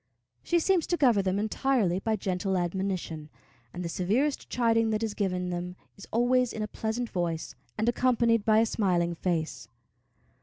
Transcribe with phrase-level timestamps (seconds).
[0.41, 3.29] She seems to govern them entirely by gentle admonition,
[3.71, 7.87] and the severest chiding that is given them is always in a pleasant voice, and
[7.87, 9.67] accompanied by a smiling face.